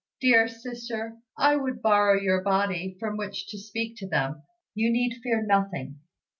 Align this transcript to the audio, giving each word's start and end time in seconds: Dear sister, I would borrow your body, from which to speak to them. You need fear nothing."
Dear 0.19 0.47
sister, 0.47 1.19
I 1.37 1.55
would 1.55 1.83
borrow 1.83 2.19
your 2.19 2.41
body, 2.41 2.97
from 2.99 3.17
which 3.17 3.45
to 3.49 3.59
speak 3.59 3.97
to 3.97 4.07
them. 4.09 4.41
You 4.73 4.89
need 4.91 5.19
fear 5.21 5.43
nothing." 5.45 5.99